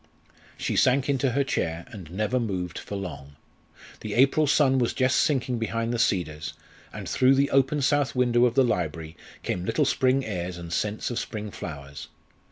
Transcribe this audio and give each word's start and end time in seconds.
She 0.57 0.75
sank 0.75 1.09
into 1.09 1.33
her 1.33 1.43
chair 1.43 1.85
and 1.91 2.09
never 2.09 2.39
moved 2.39 2.79
for 2.79 2.95
long. 2.95 3.35
The 3.99 4.15
April 4.15 4.47
sun 4.47 4.79
was 4.79 4.95
just 4.95 5.15
sinking 5.17 5.59
behind 5.59 5.93
the 5.93 5.99
cedars, 5.99 6.55
and 6.91 7.07
through 7.07 7.35
the 7.35 7.51
open 7.51 7.83
south 7.83 8.15
window 8.15 8.45
of 8.45 8.55
the 8.55 8.63
library 8.63 9.15
came 9.43 9.63
little 9.63 9.85
spring 9.85 10.25
airs 10.25 10.57
and 10.57 10.73
scents 10.73 11.11
of 11.11 11.19
spring 11.19 11.51
flowers. 11.51 12.07